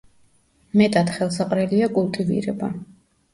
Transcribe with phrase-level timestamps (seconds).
[0.81, 2.73] მეტად ხელსაყრელია კულტივირება.